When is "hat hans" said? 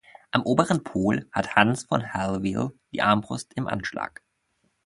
1.31-1.83